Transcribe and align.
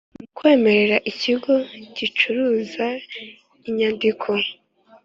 Mu 0.17 0.25
kwemerera 0.37 0.97
ikigo 1.11 1.53
gicuruza 1.97 2.87
inyandiko 3.67 4.29